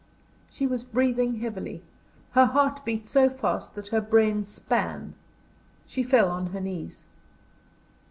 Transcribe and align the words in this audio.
She 0.49 0.65
was 0.65 0.83
breathing 0.83 1.41
heavily. 1.41 1.83
Her 2.31 2.47
heart 2.47 2.83
beat 2.83 3.05
so 3.05 3.29
fast 3.29 3.75
that 3.75 3.89
her 3.89 4.01
brain 4.01 4.43
span; 4.43 5.13
she 5.85 6.01
fell 6.01 6.31
on 6.31 6.47
her 6.47 6.59
knees. 6.59 7.05